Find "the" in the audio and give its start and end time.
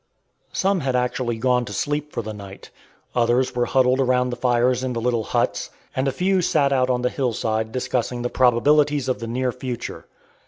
2.23-2.33, 4.31-4.35, 4.93-4.99, 7.03-7.09, 8.23-8.29, 9.19-9.27